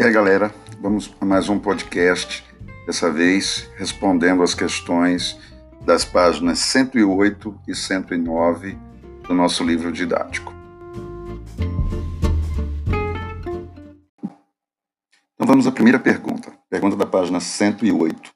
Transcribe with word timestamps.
E 0.00 0.02
aí, 0.02 0.10
galera, 0.10 0.50
vamos 0.80 1.14
a 1.20 1.26
mais 1.26 1.50
um 1.50 1.58
podcast, 1.58 2.42
dessa 2.86 3.12
vez 3.12 3.68
respondendo 3.76 4.42
as 4.42 4.54
questões 4.54 5.38
das 5.82 6.06
páginas 6.06 6.58
108 6.60 7.60
e 7.68 7.74
109 7.74 8.78
do 9.28 9.34
nosso 9.34 9.62
livro 9.62 9.92
didático. 9.92 10.54
Então 15.34 15.46
vamos 15.46 15.66
à 15.66 15.70
primeira 15.70 15.98
pergunta, 15.98 16.50
pergunta 16.70 16.96
da 16.96 17.04
página 17.04 17.38
108. 17.38 18.32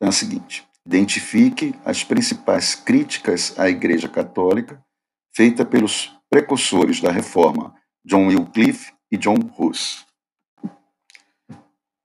É 0.00 0.06
a 0.06 0.12
seguinte: 0.12 0.64
identifique 0.86 1.74
as 1.84 2.04
principais 2.04 2.76
críticas 2.76 3.58
à 3.58 3.68
Igreja 3.68 4.08
Católica 4.08 4.80
feita 5.34 5.64
pelos 5.64 6.16
precursores 6.30 7.00
da 7.00 7.10
reforma, 7.10 7.74
John 8.04 8.28
Wycliffe 8.28 8.92
e 9.10 9.16
John 9.16 9.40
Hus. 9.58 10.06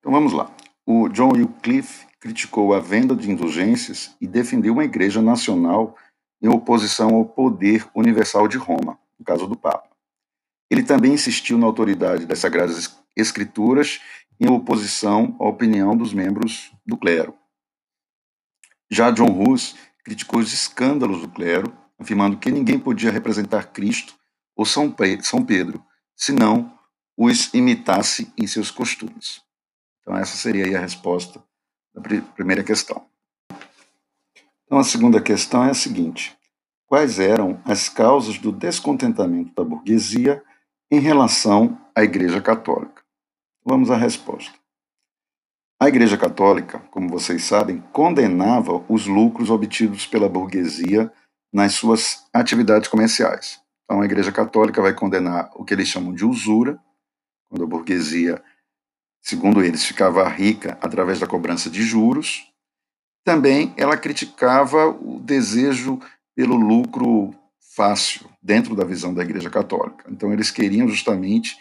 Então 0.08 0.14
vamos 0.14 0.32
lá. 0.32 0.50
O 0.86 1.10
John 1.10 1.34
Wycliffe 1.34 2.08
criticou 2.22 2.74
a 2.74 2.80
venda 2.80 3.14
de 3.14 3.30
indulgências 3.30 4.16
e 4.22 4.26
defendeu 4.26 4.72
uma 4.72 4.86
igreja 4.86 5.22
nacional 5.22 5.98
em 6.42 6.48
oposição 6.48 7.14
ao 7.14 7.26
poder 7.26 7.86
universal 7.94 8.48
de 8.48 8.56
Roma, 8.56 8.98
no 9.20 9.26
caso 9.26 9.46
do 9.48 9.58
Papa. 9.58 9.90
Ele 10.72 10.82
também 10.82 11.12
insistiu 11.12 11.58
na 11.58 11.66
autoridade 11.66 12.26
das 12.26 12.40
Sagradas 12.40 12.98
Escrituras 13.18 14.00
em 14.40 14.50
oposição 14.50 15.36
à 15.42 15.44
opinião 15.46 15.94
dos 15.94 16.14
membros 16.14 16.72
do 16.86 16.96
clero. 16.96 17.34
Já 18.90 19.12
John 19.12 19.38
Hus 19.38 19.76
criticou 20.06 20.40
os 20.40 20.54
escândalos 20.54 21.20
do 21.20 21.28
clero, 21.28 21.78
afirmando 22.00 22.38
que 22.38 22.50
ninguém 22.50 22.80
podia 22.80 23.12
representar 23.12 23.74
Cristo 23.74 24.16
ou 24.56 24.66
São 24.66 24.90
Pedro, 24.90 25.84
senão 26.16 26.74
os 27.18 27.54
imitasse 27.54 28.32
em 28.38 28.48
seus 28.48 28.72
costumes. 28.72 29.46
Então, 30.08 30.18
essa 30.18 30.38
seria 30.38 30.78
a 30.78 30.80
resposta 30.80 31.44
da 31.94 32.02
primeira 32.34 32.64
questão. 32.64 33.06
Então, 34.64 34.80
a 34.80 34.84
segunda 34.86 35.22
questão 35.22 35.66
é 35.66 35.72
a 35.72 35.74
seguinte: 35.74 36.34
quais 36.86 37.20
eram 37.20 37.62
as 37.66 37.90
causas 37.90 38.38
do 38.38 38.54
descontentamento 38.54 39.54
da 39.54 39.66
burguesia 39.66 40.42
em 40.90 41.02
relação 41.02 41.78
à 41.94 42.04
Igreja 42.04 42.42
Católica? 42.42 43.04
Vamos 43.66 43.92
à 43.92 43.98
resposta. 43.98 44.58
A 45.78 45.90
Igreja 45.90 46.18
Católica, 46.18 46.80
como 46.90 47.10
vocês 47.10 47.44
sabem, 47.44 47.84
condenava 47.92 48.82
os 48.88 49.08
lucros 49.08 49.50
obtidos 49.50 50.08
pela 50.08 50.30
burguesia 50.30 51.12
nas 51.52 51.74
suas 51.74 52.26
atividades 52.34 52.88
comerciais. 52.88 53.60
Então, 53.84 54.02
a 54.02 54.06
Igreja 54.06 54.32
Católica 54.32 54.82
vai 54.82 54.94
condenar 54.94 55.52
o 55.54 55.66
que 55.66 55.74
eles 55.74 55.90
chamam 55.90 56.14
de 56.14 56.24
usura, 56.24 56.80
quando 57.50 57.66
a 57.66 57.68
burguesia 57.68 58.42
segundo 59.28 59.62
eles, 59.62 59.84
ficava 59.84 60.26
rica 60.30 60.78
através 60.82 61.20
da 61.20 61.28
cobrança 61.28 61.70
de 61.70 61.84
juros. 61.84 62.50
Também 63.26 63.74
ela 63.76 63.98
criticava 63.98 64.88
o 64.88 65.20
desejo 65.20 66.00
pelo 66.34 66.56
lucro 66.56 67.36
fácil 67.76 68.30
dentro 68.42 68.74
da 68.74 68.86
visão 68.86 69.14
da 69.14 69.24
Igreja 69.24 69.50
Católica. 69.50 70.10
Então 70.10 70.32
eles 70.32 70.50
queriam 70.50 70.88
justamente 70.88 71.58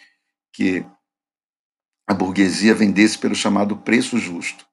que 0.53 0.87
a 2.09 2.14
burguesia 2.14 2.72
vendesse 2.72 3.19
pelo 3.19 3.34
chamado 3.34 3.77
preço 3.77 4.17
justo. 4.17 4.64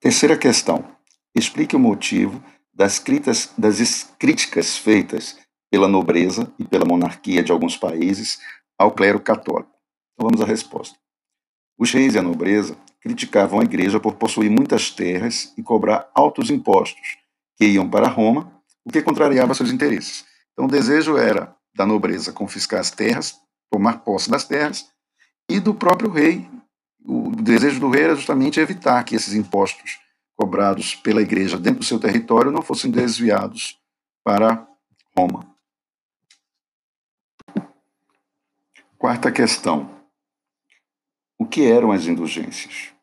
Terceira 0.00 0.38
questão. 0.38 0.96
Explique 1.34 1.76
o 1.76 1.78
motivo 1.78 2.42
das, 2.72 2.98
críticas, 2.98 3.52
das 3.58 4.04
críticas 4.18 4.78
feitas 4.78 5.43
pela 5.74 5.88
nobreza 5.88 6.48
e 6.56 6.62
pela 6.64 6.84
monarquia 6.84 7.42
de 7.42 7.50
alguns 7.50 7.76
países 7.76 8.38
ao 8.78 8.92
clero 8.92 9.18
católico. 9.18 9.72
Então 10.12 10.28
vamos 10.30 10.40
à 10.40 10.44
resposta. 10.44 10.96
Os 11.76 11.90
reis 11.90 12.14
e 12.14 12.18
a 12.20 12.22
nobreza 12.22 12.76
criticavam 13.00 13.58
a 13.58 13.64
igreja 13.64 13.98
por 13.98 14.14
possuir 14.14 14.48
muitas 14.48 14.92
terras 14.92 15.52
e 15.58 15.64
cobrar 15.64 16.08
altos 16.14 16.48
impostos 16.48 17.18
que 17.56 17.66
iam 17.66 17.90
para 17.90 18.06
Roma, 18.06 18.52
o 18.84 18.92
que 18.92 19.02
contrariava 19.02 19.52
seus 19.52 19.72
interesses. 19.72 20.24
Então 20.52 20.66
o 20.66 20.70
desejo 20.70 21.16
era 21.16 21.52
da 21.74 21.84
nobreza 21.84 22.32
confiscar 22.32 22.78
as 22.78 22.92
terras, 22.92 23.34
tomar 23.68 24.04
posse 24.04 24.30
das 24.30 24.44
terras, 24.44 24.86
e 25.50 25.58
do 25.58 25.74
próprio 25.74 26.08
rei. 26.08 26.48
O 27.04 27.34
desejo 27.34 27.80
do 27.80 27.90
rei 27.90 28.04
era 28.04 28.14
justamente 28.14 28.60
evitar 28.60 29.02
que 29.02 29.16
esses 29.16 29.34
impostos 29.34 29.98
cobrados 30.36 30.94
pela 30.94 31.20
igreja 31.20 31.58
dentro 31.58 31.80
do 31.80 31.84
seu 31.84 31.98
território 31.98 32.52
não 32.52 32.62
fossem 32.62 32.92
desviados 32.92 33.76
para 34.22 34.64
Roma. 35.18 35.53
Quarta 39.04 39.30
questão: 39.30 40.02
o 41.38 41.44
que 41.44 41.70
eram 41.70 41.92
as 41.92 42.06
indulgências? 42.06 42.94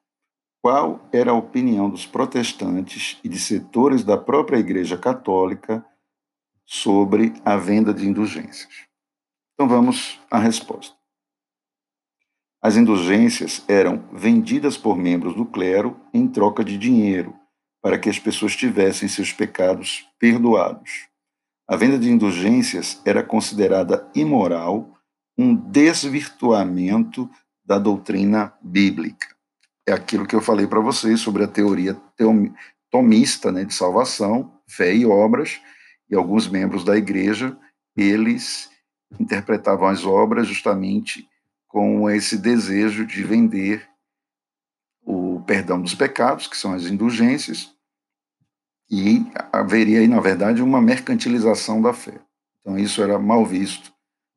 Qual 0.59 1.07
era 1.13 1.29
a 1.29 1.35
opinião 1.35 1.91
dos 1.91 2.07
protestantes 2.07 3.19
e 3.23 3.29
de 3.29 3.37
setores 3.37 4.03
da 4.03 4.17
própria 4.17 4.57
Igreja 4.57 4.97
Católica 4.97 5.85
sobre 6.65 7.35
a 7.45 7.55
venda 7.55 7.93
de 7.93 8.07
indulgências? 8.07 8.87
Então 9.53 9.69
vamos 9.69 10.19
à 10.31 10.39
resposta. 10.39 10.95
As 12.63 12.75
indulgências 12.75 13.63
eram 13.67 14.03
vendidas 14.11 14.75
por 14.75 14.97
membros 14.97 15.35
do 15.35 15.45
clero 15.45 16.01
em 16.11 16.27
troca 16.27 16.63
de 16.63 16.79
dinheiro, 16.79 17.37
para 17.79 17.99
que 17.99 18.09
as 18.09 18.17
pessoas 18.17 18.55
tivessem 18.55 19.07
seus 19.07 19.31
pecados 19.31 20.09
perdoados. 20.17 21.09
A 21.67 21.75
venda 21.75 21.99
de 21.99 22.09
indulgências 22.09 22.99
era 23.05 23.21
considerada 23.21 24.09
imoral 24.15 24.97
um 25.41 25.55
desvirtuamento 25.55 27.29
da 27.65 27.79
doutrina 27.79 28.53
bíblica. 28.61 29.27
É 29.87 29.91
aquilo 29.91 30.27
que 30.27 30.35
eu 30.35 30.41
falei 30.41 30.67
para 30.67 30.79
vocês 30.79 31.19
sobre 31.19 31.43
a 31.43 31.47
teoria 31.47 31.99
tomista 32.91 33.51
né, 33.51 33.65
de 33.65 33.73
salvação, 33.73 34.53
fé 34.67 34.93
e 34.93 35.05
obras, 35.05 35.59
e 36.09 36.15
alguns 36.15 36.47
membros 36.47 36.83
da 36.83 36.95
igreja, 36.95 37.57
eles 37.95 38.69
interpretavam 39.19 39.87
as 39.87 40.05
obras 40.05 40.47
justamente 40.47 41.27
com 41.67 42.09
esse 42.09 42.37
desejo 42.37 43.05
de 43.05 43.23
vender 43.23 43.87
o 45.03 45.41
perdão 45.41 45.81
dos 45.81 45.95
pecados, 45.95 46.47
que 46.47 46.57
são 46.57 46.73
as 46.73 46.85
indulgências, 46.85 47.73
e 48.89 49.25
haveria 49.51 49.99
aí, 49.99 50.07
na 50.07 50.19
verdade, 50.19 50.61
uma 50.61 50.81
mercantilização 50.81 51.81
da 51.81 51.93
fé. 51.93 52.19
Então, 52.59 52.77
isso 52.77 53.01
era 53.01 53.17
mal 53.17 53.45
visto 53.45 53.91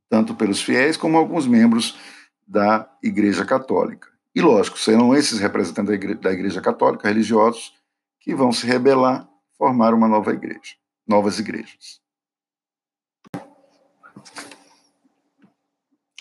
tanto 0.08 0.34
pelos 0.34 0.62
fiéis 0.62 0.96
como 0.96 1.16
alguns 1.16 1.46
membros 1.46 1.98
da 2.46 2.88
Igreja 3.02 3.44
Católica. 3.44 4.08
E, 4.34 4.40
lógico, 4.40 4.78
serão 4.78 5.14
esses 5.14 5.38
representantes 5.38 5.88
da 5.90 5.94
Igreja, 5.94 6.20
da 6.20 6.32
igreja 6.32 6.60
Católica, 6.60 7.08
religiosos, 7.08 7.72
que 8.20 8.34
vão 8.34 8.50
se 8.50 8.66
rebelar, 8.66 9.28
formar 9.56 9.94
uma 9.94 10.08
nova 10.08 10.32
igreja, 10.32 10.74
novas 11.06 11.38
igrejas. 11.38 12.00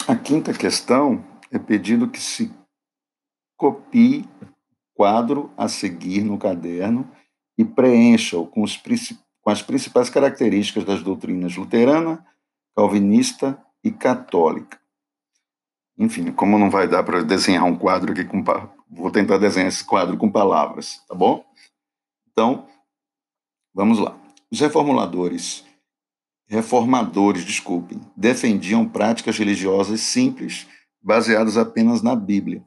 A 0.06 0.16
quinta 0.16 0.54
questão 0.54 1.26
é 1.50 1.58
pedido 1.58 2.10
que 2.10 2.20
se 2.20 2.54
copie 3.56 4.28
quadro 4.94 5.50
a 5.58 5.70
seguir 5.70 6.24
no 6.24 6.38
caderno 6.38 7.10
e 7.58 7.64
preencha-o 7.64 8.46
com, 8.46 8.66
com 9.42 9.50
as 9.50 9.62
principais 9.62 10.10
características 10.10 10.84
das 10.84 11.02
doutrinas 11.02 11.56
luterana, 11.56 12.26
calvinista 12.76 13.63
e 13.84 13.92
católica. 13.92 14.80
Enfim, 15.98 16.32
como 16.32 16.58
não 16.58 16.70
vai 16.70 16.88
dar 16.88 17.04
para 17.04 17.24
desenhar 17.24 17.66
um 17.66 17.76
quadro 17.76 18.12
aqui 18.12 18.24
com. 18.24 18.44
Vou 18.90 19.12
tentar 19.12 19.38
desenhar 19.38 19.68
esse 19.68 19.84
quadro 19.84 20.18
com 20.18 20.32
palavras, 20.32 21.04
tá 21.08 21.14
bom? 21.14 21.46
Então, 22.32 22.68
vamos 23.74 24.00
lá. 24.00 24.18
Os 24.52 24.60
reformuladores, 24.60 25.66
reformadores, 26.48 27.46
desculpem, 27.46 28.00
defendiam 28.16 28.88
práticas 28.88 29.38
religiosas 29.38 30.02
simples, 30.02 30.68
baseadas 31.02 31.58
apenas 31.58 32.02
na 32.02 32.16
Bíblia, 32.16 32.64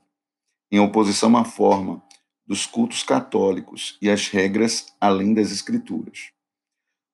em 0.70 0.78
oposição 0.78 1.36
à 1.36 1.44
forma 1.44 2.02
dos 2.46 2.64
cultos 2.64 3.02
católicos 3.02 3.98
e 4.00 4.08
às 4.08 4.28
regras 4.28 4.94
além 5.00 5.34
das 5.34 5.50
Escrituras. 5.50 6.35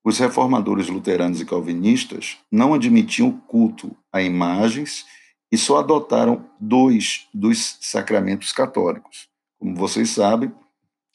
Os 0.04 0.18
reformadores 0.18 0.88
luteranos 0.88 1.40
e 1.40 1.44
calvinistas 1.44 2.38
não 2.50 2.74
admitiam 2.74 3.30
culto 3.30 3.96
a 4.12 4.20
imagens 4.20 5.06
e 5.50 5.56
só 5.56 5.78
adotaram 5.78 6.50
dois 6.58 7.28
dos 7.32 7.78
sacramentos 7.80 8.52
católicos, 8.52 9.28
como 9.58 9.76
vocês 9.76 10.10
sabem, 10.10 10.52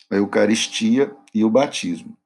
a 0.10 0.16
Eucaristia 0.16 1.14
e 1.34 1.44
o 1.44 1.50
batismo. 1.50 2.18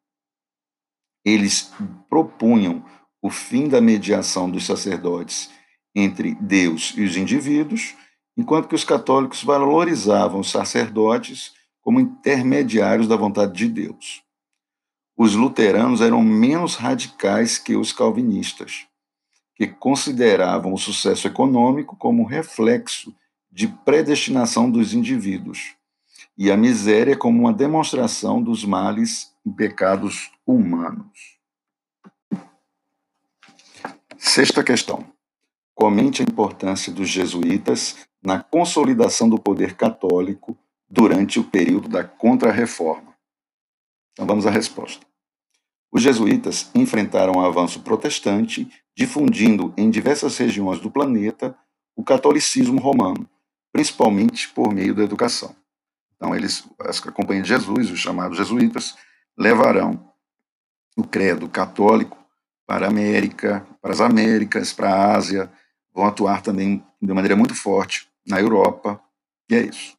Eles 1.25 1.71
propunham 2.07 2.85
o 3.21 3.29
fim 3.31 3.67
da 3.67 3.81
mediação 3.81 4.49
dos 4.49 4.65
sacerdotes 4.65 5.49
entre 5.95 6.35
Deus 6.35 6.93
e 6.95 7.03
os 7.03 7.17
indivíduos, 7.17 7.95
enquanto 8.37 8.67
que 8.67 8.75
os 8.75 8.83
católicos 8.83 9.43
valorizavam 9.43 10.41
os 10.41 10.51
sacerdotes 10.51 11.53
como 11.81 11.99
intermediários 11.99 13.07
da 13.07 13.15
vontade 13.15 13.53
de 13.53 13.67
Deus 13.67 14.23
os 15.23 15.35
luteranos 15.35 16.01
eram 16.01 16.23
menos 16.23 16.73
radicais 16.73 17.59
que 17.59 17.75
os 17.75 17.93
calvinistas, 17.93 18.87
que 19.53 19.67
consideravam 19.67 20.73
o 20.73 20.79
sucesso 20.79 21.27
econômico 21.27 21.95
como 21.95 22.25
reflexo 22.25 23.13
de 23.51 23.67
predestinação 23.67 24.67
dos 24.67 24.95
indivíduos 24.95 25.75
e 26.35 26.51
a 26.51 26.57
miséria 26.57 27.15
como 27.15 27.41
uma 27.41 27.53
demonstração 27.53 28.41
dos 28.41 28.65
males 28.65 29.31
e 29.45 29.51
pecados 29.51 30.31
humanos. 30.43 31.37
Sexta 34.17 34.63
questão. 34.63 35.05
Comente 35.75 36.23
a 36.23 36.25
importância 36.25 36.91
dos 36.91 37.09
jesuítas 37.09 37.95
na 38.23 38.41
consolidação 38.41 39.29
do 39.29 39.37
poder 39.37 39.75
católico 39.75 40.57
durante 40.89 41.39
o 41.39 41.43
período 41.43 41.87
da 41.87 42.03
Contra-Reforma. 42.03 43.13
Então 44.13 44.25
vamos 44.25 44.47
à 44.47 44.49
resposta. 44.49 45.10
Os 45.91 46.01
jesuítas 46.01 46.71
enfrentaram 46.73 47.33
o 47.33 47.45
avanço 47.45 47.81
protestante, 47.81 48.71
difundindo 48.95 49.73
em 49.75 49.89
diversas 49.89 50.37
regiões 50.37 50.79
do 50.79 50.89
planeta 50.89 51.55
o 51.95 52.03
catolicismo 52.03 52.79
romano, 52.79 53.29
principalmente 53.73 54.47
por 54.49 54.73
meio 54.73 54.95
da 54.95 55.03
educação. 55.03 55.53
Então, 56.15 56.35
eles, 56.35 56.63
a 56.79 57.11
Companhia 57.11 57.43
de 57.43 57.49
Jesus, 57.49 57.91
os 57.91 57.99
chamados 57.99 58.37
jesuítas, 58.37 58.95
levarão 59.37 60.13
o 60.95 61.03
credo 61.03 61.49
católico 61.49 62.17
para 62.65 62.85
a 62.85 62.89
América, 62.89 63.67
para 63.81 63.91
as 63.91 63.99
Américas, 63.99 64.71
para 64.71 64.89
a 64.89 65.15
Ásia, 65.15 65.51
vão 65.93 66.05
atuar 66.05 66.41
também 66.41 66.85
de 67.01 67.13
maneira 67.13 67.35
muito 67.35 67.55
forte 67.55 68.07
na 68.25 68.39
Europa, 68.39 69.01
e 69.49 69.55
é 69.55 69.61
isso. 69.65 69.97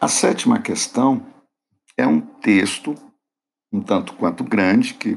A 0.00 0.08
sétima 0.08 0.60
questão 0.60 1.24
é 1.96 2.06
um 2.06 2.20
texto 2.42 2.94
um 3.72 3.80
tanto 3.80 4.14
quanto 4.14 4.44
grande, 4.44 4.92
que 4.94 5.16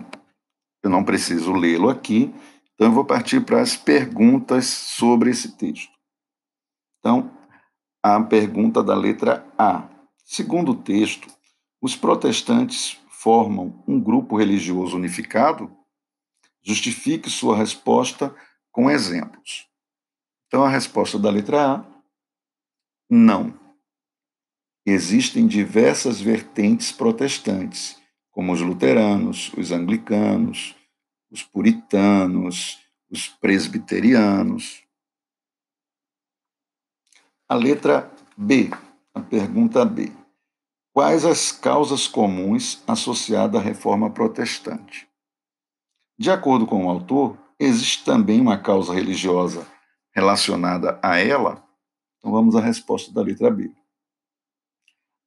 eu 0.81 0.89
não 0.89 1.03
preciso 1.03 1.51
lê-lo 1.51 1.89
aqui, 1.89 2.33
então 2.73 2.87
eu 2.87 2.93
vou 2.93 3.03
partir 3.03 3.43
para 3.43 3.61
as 3.61 3.75
perguntas 3.75 4.65
sobre 4.65 5.29
esse 5.29 5.57
texto. 5.57 5.91
Então, 6.99 7.31
a 8.01 8.21
pergunta 8.21 8.81
da 8.81 8.95
letra 8.95 9.45
A. 9.57 9.89
Segundo 10.23 10.71
o 10.71 10.81
texto, 10.81 11.27
os 11.81 11.95
protestantes 11.95 12.97
formam 13.09 13.83
um 13.87 13.99
grupo 13.99 14.37
religioso 14.37 14.95
unificado? 14.95 15.75
Justifique 16.63 17.29
sua 17.29 17.57
resposta 17.57 18.35
com 18.71 18.89
exemplos. 18.89 19.67
Então, 20.47 20.63
a 20.63 20.69
resposta 20.69 21.19
da 21.19 21.29
letra 21.29 21.75
A: 21.75 21.85
não. 23.09 23.64
Existem 24.85 25.47
diversas 25.47 26.21
vertentes 26.21 26.91
protestantes, 26.91 27.99
como 28.29 28.53
os 28.53 28.61
luteranos, 28.61 29.51
os 29.57 29.71
anglicanos, 29.71 30.75
os 31.31 31.41
puritanos, 31.41 32.77
os 33.09 33.27
presbiterianos. 33.27 34.83
A 37.49 37.55
letra 37.55 38.11
B, 38.37 38.69
a 39.11 39.21
pergunta 39.21 39.83
B. 39.83 40.11
Quais 40.93 41.25
as 41.25 41.51
causas 41.51 42.07
comuns 42.07 42.83
associadas 42.87 43.59
à 43.59 43.63
reforma 43.63 44.11
protestante? 44.11 45.07
De 46.17 46.29
acordo 46.29 46.67
com 46.67 46.85
o 46.85 46.89
autor, 46.89 47.37
existe 47.59 48.05
também 48.05 48.39
uma 48.39 48.57
causa 48.57 48.93
religiosa 48.93 49.65
relacionada 50.13 50.99
a 51.01 51.17
ela? 51.17 51.67
Então 52.17 52.31
vamos 52.31 52.55
à 52.55 52.61
resposta 52.61 53.11
da 53.11 53.21
letra 53.21 53.49
B. 53.49 53.71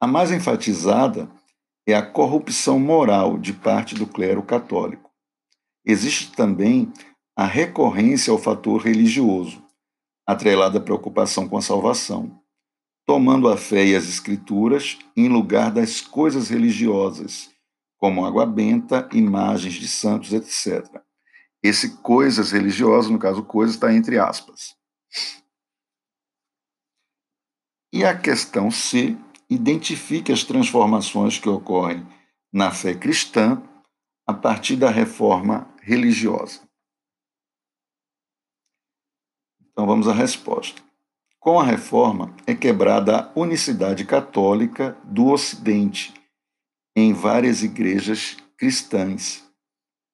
A 0.00 0.06
mais 0.06 0.30
enfatizada 0.30 1.28
é 1.84 1.92
a 1.92 2.06
corrupção 2.06 2.78
moral 2.78 3.36
de 3.36 3.52
parte 3.52 3.96
do 3.96 4.06
clero 4.06 4.42
católico. 4.44 5.10
Existe 5.84 6.30
também 6.32 6.92
a 7.36 7.44
recorrência 7.44 8.30
ao 8.30 8.38
fator 8.38 8.82
religioso, 8.82 9.64
atrelada 10.24 10.78
à 10.78 10.80
preocupação 10.80 11.48
com 11.48 11.56
a 11.56 11.62
salvação, 11.62 12.40
tomando 13.04 13.48
a 13.48 13.56
fé 13.56 13.86
e 13.86 13.96
as 13.96 14.04
escrituras 14.04 14.98
em 15.16 15.28
lugar 15.28 15.72
das 15.72 16.00
coisas 16.00 16.48
religiosas, 16.48 17.50
como 17.96 18.24
água 18.24 18.46
benta, 18.46 19.08
imagens 19.12 19.74
de 19.74 19.88
santos, 19.88 20.32
etc. 20.32 21.02
Esse 21.60 21.96
coisas 21.96 22.52
religiosas, 22.52 23.10
no 23.10 23.18
caso 23.18 23.42
coisas, 23.42 23.74
está 23.74 23.92
entre 23.92 24.18
aspas. 24.18 24.76
E 27.92 28.04
a 28.04 28.16
questão 28.16 28.70
C 28.70 29.16
identifique 29.48 30.32
as 30.32 30.44
transformações 30.44 31.38
que 31.38 31.48
ocorrem 31.48 32.06
na 32.52 32.70
fé 32.70 32.94
cristã 32.94 33.62
a 34.26 34.34
partir 34.34 34.76
da 34.76 34.90
reforma 34.90 35.68
religiosa. 35.82 36.60
Então 39.70 39.86
vamos 39.86 40.08
à 40.08 40.12
resposta. 40.12 40.82
Com 41.38 41.58
a 41.58 41.64
reforma 41.64 42.34
é 42.46 42.54
quebrada 42.54 43.20
a 43.20 43.32
unicidade 43.38 44.04
católica 44.04 44.98
do 45.04 45.28
Ocidente 45.28 46.12
em 46.96 47.12
várias 47.12 47.62
igrejas 47.62 48.36
cristãs, 48.56 49.48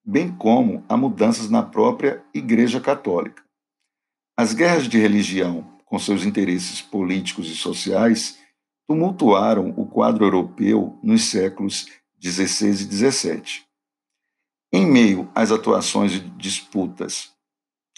bem 0.05 0.31
como 0.31 0.85
há 0.87 0.97
mudanças 0.97 1.49
na 1.49 1.63
própria 1.63 2.23
Igreja 2.35 2.79
Católica. 2.79 3.43
As 4.37 4.53
guerras 4.53 4.87
de 4.87 4.99
religião, 4.99 5.81
com 5.87 5.99
seus 5.99 6.27
interesses 6.27 6.83
políticos 6.83 7.49
e 7.51 7.57
sociais, 7.57 8.39
tumultuaram 8.87 9.73
o 9.77 9.87
quadro 9.87 10.25
europeu 10.25 10.99
nos 11.03 11.25
séculos 11.25 11.87
XVI 12.23 12.71
e 12.71 13.11
XVII. 13.11 13.65
Em 14.73 14.87
meio 14.87 15.31
às 15.35 15.51
atuações 15.51 16.15
e 16.15 16.21
disputas, 16.21 17.33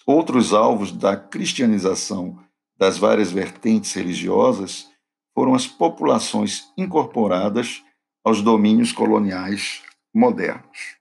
outros 0.06 0.53
alvos 0.53 0.93
da 0.93 1.17
cristianização 1.17 2.38
das 2.77 2.99
várias 2.99 3.33
vertentes 3.33 3.93
religiosas 3.93 4.88
foram 5.35 5.55
as 5.55 5.67
populações 5.67 6.71
incorporadas 6.77 7.83
aos 8.25 8.43
domínios 8.43 8.93
coloniais 8.93 9.83
modernos. 10.15 10.97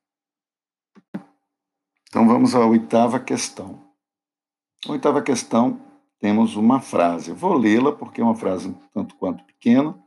Então 2.07 2.27
vamos 2.27 2.55
à 2.55 2.65
oitava 2.65 3.19
questão. 3.19 3.83
A 4.87 4.91
oitava 4.91 5.21
questão 5.21 5.81
temos 6.19 6.55
uma 6.55 6.79
frase. 6.79 7.31
Vou 7.31 7.53
lê-la 7.53 7.91
porque 7.91 8.21
é 8.21 8.23
uma 8.23 8.35
frase 8.35 8.75
tanto 8.93 9.15
quanto 9.15 9.43
pequena, 9.43 9.97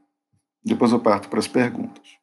depois 0.65 0.93
eu 0.93 1.01
parto 1.01 1.29
para 1.29 1.39
as 1.39 1.49
perguntas. 1.49 2.17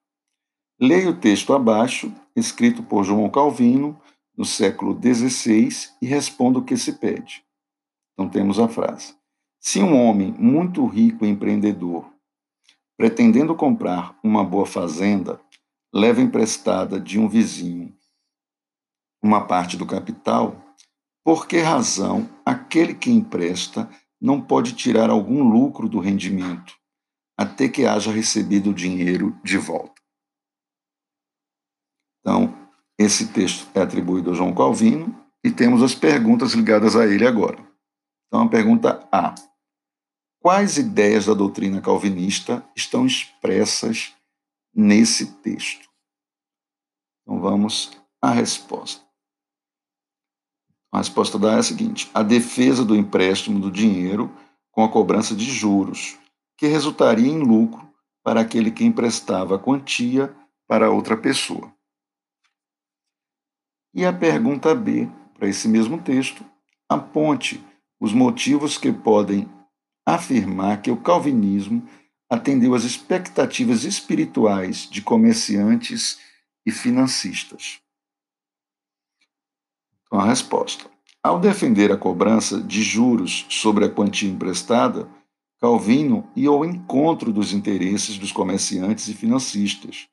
Leia 0.80 1.10
o 1.10 1.18
texto 1.18 1.54
abaixo, 1.54 2.12
escrito 2.36 2.84
por 2.84 3.04
João 3.04 3.30
Calvino, 3.30 4.00
no 4.38 4.44
século 4.44 5.00
XVI, 5.02 5.70
e 6.02 6.06
responda 6.06 6.60
o 6.60 6.64
que 6.64 6.76
se 6.76 6.94
pede. 6.94 7.44
Então 8.14 8.30
temos 8.30 8.60
a 8.60 8.68
frase: 8.68 9.16
Se 9.60 9.82
um 9.82 9.96
homem 9.96 10.36
muito 10.38 10.86
rico 10.86 11.26
e 11.26 11.30
empreendedor, 11.30 12.06
pretendendo 12.98 13.56
comprar 13.56 14.18
uma 14.22 14.44
boa 14.44 14.66
fazenda, 14.66 15.40
leva 15.94 16.22
emprestada 16.22 17.00
de 17.00 17.18
um 17.18 17.30
vizinho 17.30 17.96
uma 19.26 19.48
parte 19.48 19.76
do 19.76 19.88
capital, 19.88 20.56
por 21.26 21.48
que 21.48 21.58
razão 21.58 22.30
aquele 22.46 22.94
que 22.94 23.10
empresta 23.10 23.90
não 24.22 24.40
pode 24.40 24.74
tirar 24.74 25.10
algum 25.10 25.44
lucro 25.44 25.90
do 25.90 26.00
rendimento, 26.00 26.78
até 27.36 27.68
que 27.68 27.84
haja 27.84 28.12
recebido 28.12 28.70
o 28.70 28.74
dinheiro 28.74 29.36
de 29.44 29.58
volta? 29.58 30.00
Então, 32.20 32.56
esse 32.96 33.34
texto 33.34 33.68
é 33.74 33.82
atribuído 33.82 34.30
a 34.30 34.34
João 34.36 34.54
Calvino 34.54 35.20
e 35.44 35.50
temos 35.50 35.82
as 35.82 35.96
perguntas 35.96 36.54
ligadas 36.54 36.96
a 36.96 37.08
ele 37.08 37.26
agora. 37.26 37.58
Então, 38.28 38.44
a 38.44 38.50
pergunta 38.50 39.08
A. 39.12 39.34
Quais 40.40 40.78
ideias 40.78 41.26
da 41.26 41.34
doutrina 41.34 41.82
calvinista 41.82 42.64
estão 42.76 43.04
expressas 43.04 44.14
nesse 44.72 45.38
texto? 45.38 45.90
Então, 47.24 47.40
vamos 47.40 48.00
à 48.22 48.30
resposta. 48.30 49.05
A 50.96 51.00
resposta 51.00 51.38
da 51.38 51.52
é 51.52 51.58
a 51.58 51.64
seguinte: 51.64 52.10
a 52.14 52.24
defesa 52.24 52.86
do 52.86 52.96
empréstimo 52.96 53.60
do 53.60 53.70
dinheiro 53.70 54.32
com 54.72 54.82
a 54.82 54.90
cobrança 54.90 55.36
de 55.36 55.44
juros, 55.44 56.18
que 56.58 56.68
resultaria 56.68 57.28
em 57.28 57.40
lucro 57.40 57.86
para 58.24 58.40
aquele 58.40 58.72
que 58.72 58.86
emprestava 58.86 59.56
a 59.56 59.60
quantia 59.60 60.34
para 60.66 60.90
outra 60.90 61.18
pessoa. 61.18 61.70
E 63.94 64.06
a 64.06 64.14
pergunta 64.14 64.74
B, 64.74 65.10
para 65.38 65.50
esse 65.50 65.68
mesmo 65.68 66.02
texto, 66.02 66.46
aponte 66.88 67.62
os 68.00 68.14
motivos 68.14 68.78
que 68.78 68.94
podem 68.94 69.50
afirmar 70.06 70.82
que 70.82 70.92
o 70.92 71.02
calvinismo 71.02 71.86
atendeu 72.30 72.74
às 72.74 72.86
expectativas 72.86 73.84
espirituais 73.84 74.90
de 74.90 75.02
comerciantes 75.02 76.20
e 76.66 76.72
financistas. 76.72 77.85
Então, 80.16 80.24
a 80.24 80.30
resposta. 80.30 80.90
Ao 81.22 81.38
defender 81.38 81.92
a 81.92 81.98
cobrança 81.98 82.62
de 82.62 82.82
juros 82.82 83.46
sobre 83.50 83.84
a 83.84 83.90
quantia 83.90 84.32
emprestada, 84.32 85.10
Calvino 85.60 86.26
ia 86.34 86.48
ao 86.48 86.64
encontro 86.64 87.34
dos 87.34 87.52
interesses 87.52 88.18
dos 88.18 88.32
comerciantes 88.32 89.10
e 89.10 89.14
financistas, 89.14 90.08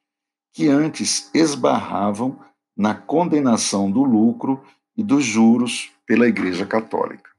que 0.52 0.66
antes 0.66 1.30
esbarravam 1.32 2.37
na 2.76 2.97
condenação 2.97 3.88
do 3.88 4.02
lucro 4.02 4.61
e 4.97 5.04
dos 5.04 5.25
juros 5.25 5.92
pela 6.04 6.26
Igreja 6.26 6.66
Católica. 6.66 7.30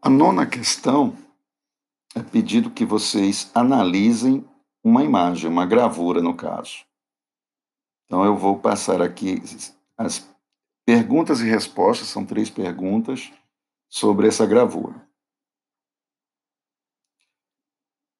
A 0.00 0.08
nona 0.08 0.46
questão 0.46 1.14
é 2.14 2.22
pedido 2.22 2.70
que 2.70 2.86
vocês 2.86 3.50
analisem 3.54 4.42
uma 4.82 5.04
imagem, 5.04 5.50
uma 5.50 5.66
gravura, 5.66 6.22
no 6.22 6.32
caso. 6.32 6.86
Então, 8.06 8.24
eu 8.24 8.36
vou 8.36 8.58
passar 8.58 9.02
aqui 9.02 9.42
as 9.98 10.28
perguntas 10.84 11.40
e 11.40 11.44
respostas, 11.44 12.08
são 12.08 12.24
três 12.24 12.48
perguntas, 12.48 13.32
sobre 13.88 14.28
essa 14.28 14.46
gravura. 14.46 15.06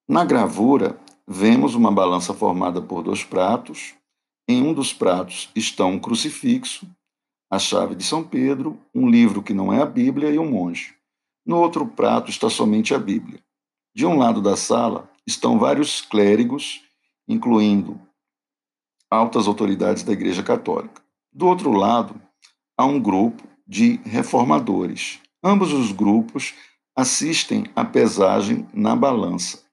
Na 0.07 0.23
gravura, 0.23 0.99
vemos 1.27 1.75
uma 1.75 1.91
balança 1.91 2.33
formada 2.33 2.81
por 2.81 3.03
dois 3.03 3.23
pratos. 3.23 3.93
Em 4.47 4.61
um 4.61 4.73
dos 4.73 4.93
pratos 4.93 5.49
está 5.53 5.85
um 5.85 5.99
crucifixo, 5.99 6.87
a 7.49 7.59
chave 7.59 7.95
de 7.95 8.03
São 8.03 8.23
Pedro, 8.23 8.79
um 8.95 9.09
livro 9.09 9.43
que 9.43 9.53
não 9.53 9.71
é 9.71 9.81
a 9.81 9.85
Bíblia 9.85 10.29
e 10.29 10.39
um 10.39 10.49
monge. 10.49 10.95
No 11.45 11.57
outro 11.57 11.85
prato 11.85 12.29
está 12.29 12.49
somente 12.49 12.93
a 12.93 12.99
Bíblia. 12.99 13.41
De 13.93 14.05
um 14.05 14.17
lado 14.17 14.41
da 14.41 14.55
sala 14.55 15.09
estão 15.25 15.59
vários 15.59 16.01
clérigos, 16.01 16.81
incluindo 17.27 17.99
altas 19.09 19.47
autoridades 19.47 20.03
da 20.03 20.13
Igreja 20.13 20.43
Católica. 20.43 21.01
Do 21.31 21.47
outro 21.47 21.71
lado, 21.71 22.19
há 22.77 22.85
um 22.85 22.99
grupo 22.99 23.47
de 23.65 23.99
reformadores. 24.03 25.19
Ambos 25.43 25.71
os 25.71 25.91
grupos 25.91 26.53
assistem 26.95 27.65
à 27.75 27.85
pesagem 27.85 28.67
na 28.73 28.95
balança. 28.95 29.63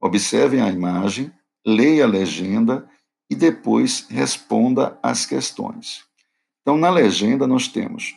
Observem 0.00 0.60
a 0.60 0.68
imagem, 0.68 1.32
leia 1.66 2.04
a 2.04 2.08
legenda 2.08 2.88
e 3.30 3.34
depois 3.34 4.06
responda 4.08 4.98
às 5.02 5.26
questões. 5.26 6.04
Então, 6.60 6.76
na 6.76 6.90
legenda, 6.90 7.46
nós 7.46 7.68
temos: 7.68 8.16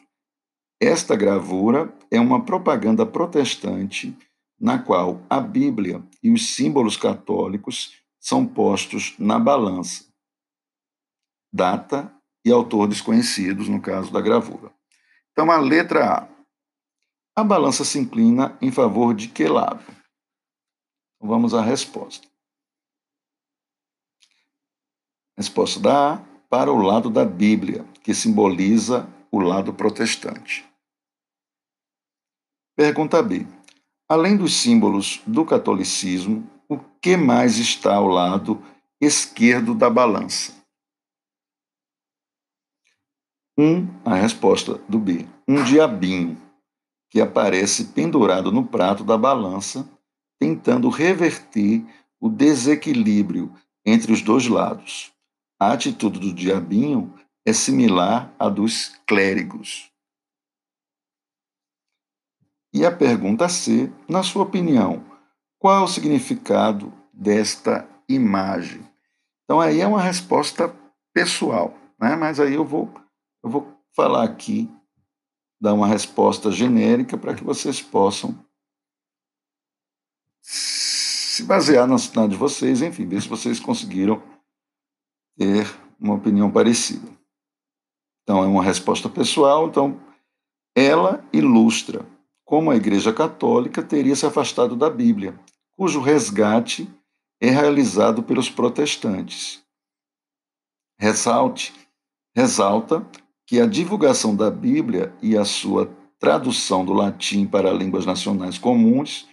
esta 0.79 1.15
gravura 1.15 1.93
é 2.11 2.19
uma 2.19 2.43
propaganda 2.43 3.05
protestante 3.05 4.15
na 4.59 4.79
qual 4.79 5.21
a 5.29 5.39
Bíblia 5.39 6.03
e 6.21 6.31
os 6.31 6.55
símbolos 6.55 6.97
católicos 6.97 7.93
são 8.19 8.45
postos 8.45 9.13
na 9.17 9.39
balança. 9.39 10.05
Data 11.55 12.13
e 12.43 12.51
autor 12.51 12.85
desconhecidos, 12.85 13.69
no 13.69 13.81
caso 13.81 14.11
da 14.11 14.19
gravura. 14.19 14.73
Então, 15.31 15.49
a 15.49 15.55
letra 15.55 16.13
A. 16.13 16.27
A 17.33 17.45
balança 17.45 17.85
se 17.85 17.97
inclina 17.97 18.57
em 18.61 18.73
favor 18.73 19.15
de 19.15 19.29
que 19.29 19.47
lado? 19.47 19.81
Vamos 21.17 21.53
à 21.53 21.61
resposta. 21.61 22.27
Resposta 25.37 25.79
da 25.79 26.15
A 26.15 26.17
para 26.49 26.69
o 26.69 26.81
lado 26.81 27.09
da 27.09 27.23
Bíblia, 27.23 27.85
que 28.03 28.13
simboliza 28.13 29.07
o 29.31 29.39
lado 29.39 29.73
protestante. 29.73 30.65
Pergunta 32.75 33.23
B. 33.23 33.47
Além 34.09 34.35
dos 34.35 34.57
símbolos 34.57 35.21
do 35.25 35.45
catolicismo, 35.45 36.49
o 36.67 36.77
que 36.77 37.15
mais 37.15 37.57
está 37.59 37.95
ao 37.95 38.07
lado 38.07 38.61
esquerdo 38.99 39.73
da 39.73 39.89
balança? 39.89 40.54
Um, 43.57 43.87
a 44.03 44.15
resposta 44.15 44.79
do 44.89 44.99
B, 44.99 45.25
um 45.47 45.63
diabinho 45.63 46.37
que 47.09 47.21
aparece 47.21 47.85
pendurado 47.85 48.51
no 48.51 48.65
prato 48.65 49.03
da 49.03 49.17
balança 49.17 49.89
tentando 50.39 50.89
reverter 50.89 51.85
o 52.19 52.29
desequilíbrio 52.29 53.53
entre 53.85 54.11
os 54.11 54.21
dois 54.21 54.47
lados. 54.47 55.13
A 55.59 55.71
atitude 55.71 56.19
do 56.19 56.33
diabinho 56.33 57.13
é 57.45 57.53
similar 57.53 58.33
à 58.37 58.49
dos 58.49 58.89
clérigos. 59.07 59.89
E 62.73 62.85
a 62.85 62.91
pergunta 62.91 63.47
C, 63.47 63.89
na 64.09 64.21
sua 64.21 64.43
opinião, 64.43 65.05
qual 65.57 65.79
é 65.79 65.81
o 65.81 65.87
significado 65.87 66.91
desta 67.13 67.87
imagem? 68.09 68.85
Então 69.43 69.61
aí 69.61 69.79
é 69.79 69.87
uma 69.87 70.01
resposta 70.01 70.75
pessoal, 71.13 71.73
né? 71.97 72.17
mas 72.17 72.39
aí 72.39 72.55
eu 72.55 72.65
vou, 72.65 72.93
eu 73.45 73.51
vou 73.51 73.79
falar 73.93 74.23
aqui, 74.23 74.67
dar 75.61 75.75
uma 75.75 75.85
resposta 75.85 76.51
genérica 76.51 77.15
para 77.15 77.35
que 77.35 77.43
vocês 77.43 77.79
possam 77.79 78.43
se 80.41 81.43
basear 81.43 81.87
na, 81.87 81.95
na 82.15 82.27
de 82.27 82.35
vocês, 82.35 82.81
enfim, 82.81 83.07
ver 83.07 83.21
se 83.21 83.29
vocês 83.29 83.59
conseguiram 83.59 84.21
ter 85.37 85.67
uma 85.99 86.15
opinião 86.15 86.51
parecida. 86.51 87.07
Então, 88.23 88.43
é 88.43 88.47
uma 88.47 88.63
resposta 88.63 89.07
pessoal. 89.07 89.67
Então, 89.67 90.01
ela 90.75 91.23
ilustra 91.31 92.03
como 92.43 92.71
a 92.71 92.75
Igreja 92.75 93.13
Católica 93.13 93.83
teria 93.83 94.15
se 94.15 94.25
afastado 94.25 94.75
da 94.75 94.89
Bíblia, 94.89 95.39
cujo 95.77 96.01
resgate 96.01 96.91
é 97.39 97.51
realizado 97.51 98.23
pelos 98.23 98.49
protestantes. 98.49 99.63
Ressalte, 100.97 101.73
resalta 102.35 103.07
que 103.45 103.59
a 103.59 103.65
divulgação 103.65 104.35
da 104.35 104.49
Bíblia 104.49 105.13
e 105.21 105.37
a 105.37 105.45
sua 105.45 105.89
tradução 106.19 106.83
do 106.83 106.93
latim 106.93 107.45
para 107.45 107.71
línguas 107.71 108.05
nacionais 108.05 108.57
comuns 108.57 109.27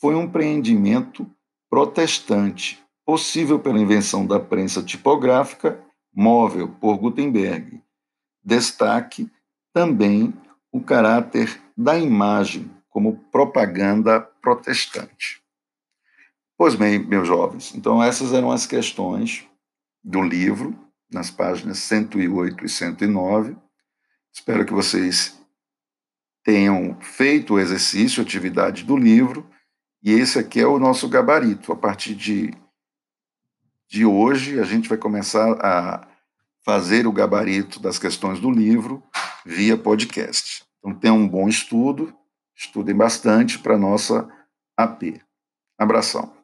foi 0.00 0.14
um 0.14 0.22
empreendimento 0.22 1.28
protestante, 1.68 2.82
possível 3.04 3.58
pela 3.58 3.78
invenção 3.78 4.26
da 4.26 4.40
prensa 4.40 4.82
tipográfica 4.82 5.82
móvel 6.14 6.68
por 6.80 6.96
Gutenberg. 6.96 7.82
Destaque 8.42 9.30
também 9.72 10.32
o 10.72 10.80
caráter 10.80 11.60
da 11.76 11.98
imagem 11.98 12.70
como 12.88 13.18
propaganda 13.30 14.20
protestante. 14.20 15.42
Pois 16.56 16.74
bem, 16.74 16.98
meus 16.98 17.28
jovens, 17.28 17.74
então 17.74 18.02
essas 18.02 18.32
eram 18.32 18.50
as 18.50 18.66
questões 18.66 19.46
do 20.02 20.20
livro, 20.22 20.76
nas 21.10 21.30
páginas 21.30 21.78
108 21.78 22.64
e 22.64 22.68
109. 22.68 23.56
Espero 24.32 24.64
que 24.64 24.72
vocês 24.72 25.38
tenham 26.44 26.98
feito 27.00 27.54
o 27.54 27.58
exercício, 27.58 28.22
a 28.22 28.24
atividade 28.24 28.84
do 28.84 28.96
livro 28.96 29.48
e 30.02 30.12
esse 30.12 30.38
aqui 30.38 30.60
é 30.60 30.66
o 30.66 30.78
nosso 30.78 31.08
gabarito. 31.08 31.72
A 31.72 31.76
partir 31.76 32.14
de, 32.14 32.52
de 33.88 34.04
hoje, 34.04 34.60
a 34.60 34.64
gente 34.64 34.88
vai 34.88 34.98
começar 34.98 35.52
a 35.60 36.06
fazer 36.64 37.06
o 37.06 37.12
gabarito 37.12 37.80
das 37.80 37.98
questões 37.98 38.38
do 38.40 38.50
livro 38.50 39.02
via 39.44 39.76
podcast. 39.76 40.64
Então, 40.78 40.94
tenham 40.94 41.16
um 41.16 41.28
bom 41.28 41.48
estudo, 41.48 42.14
estudem 42.54 42.94
bastante 42.94 43.58
para 43.58 43.74
a 43.74 43.78
nossa 43.78 44.28
AP. 44.76 45.20
Abração. 45.76 46.37